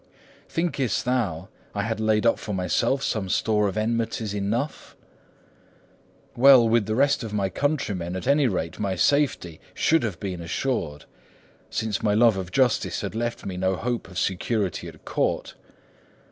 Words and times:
'Thinkest 0.49 1.05
thou 1.05 1.47
I 1.75 1.83
had 1.83 1.99
laid 1.99 2.25
up 2.25 2.39
for 2.39 2.53
myself 2.53 3.03
store 3.03 3.67
of 3.67 3.77
enmities 3.77 4.33
enough? 4.33 4.97
Well, 6.35 6.67
with 6.67 6.87
the 6.87 6.95
rest 6.95 7.23
of 7.23 7.33
my 7.35 7.49
countrymen, 7.49 8.15
at 8.15 8.25
any 8.25 8.47
rate, 8.47 8.79
my 8.79 8.95
safety 8.95 9.61
should 9.75 10.01
have 10.01 10.19
been 10.19 10.41
assured, 10.41 11.05
since 11.69 12.01
my 12.01 12.15
love 12.15 12.35
of 12.35 12.51
justice 12.51 13.01
had 13.01 13.13
left 13.13 13.45
me 13.45 13.57
no 13.57 13.75
hope 13.75 14.07
of 14.07 14.17
security 14.17 14.87
at 14.87 15.05
court. 15.05 15.53